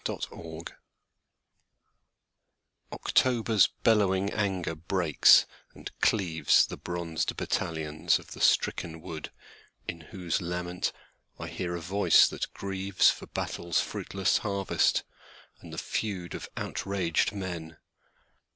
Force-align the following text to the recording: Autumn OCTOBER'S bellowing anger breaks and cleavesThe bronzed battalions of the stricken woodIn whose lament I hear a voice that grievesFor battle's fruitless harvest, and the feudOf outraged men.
Autumn 0.09 0.63
OCTOBER'S 2.91 3.67
bellowing 3.83 4.31
anger 4.31 4.73
breaks 4.73 5.45
and 5.75 5.91
cleavesThe 6.01 6.81
bronzed 6.81 7.37
battalions 7.37 8.17
of 8.17 8.31
the 8.31 8.41
stricken 8.41 8.99
woodIn 8.99 10.05
whose 10.09 10.41
lament 10.41 10.91
I 11.37 11.49
hear 11.49 11.75
a 11.75 11.81
voice 11.81 12.27
that 12.29 12.51
grievesFor 12.51 13.31
battle's 13.35 13.79
fruitless 13.79 14.39
harvest, 14.39 15.03
and 15.59 15.71
the 15.71 15.77
feudOf 15.77 16.47
outraged 16.57 17.33
men. 17.33 17.77